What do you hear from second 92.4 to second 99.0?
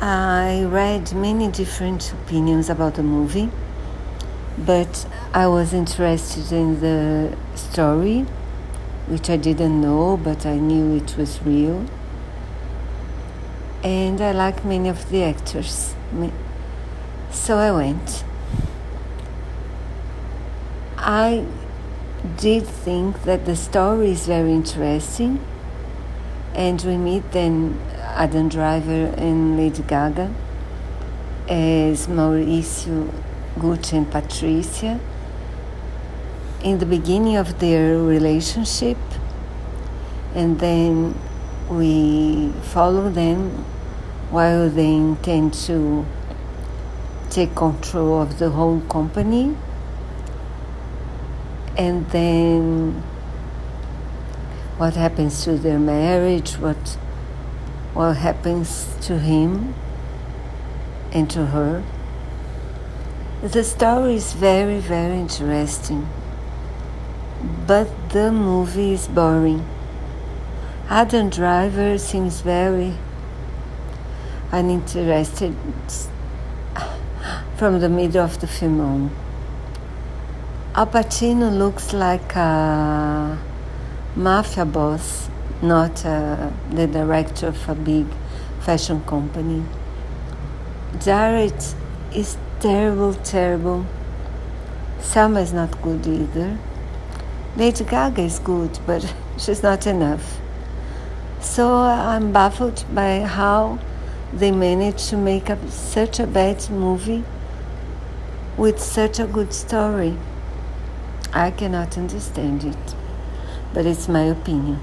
terrible, terrible. Salma is not good either. Lady Gaga is good,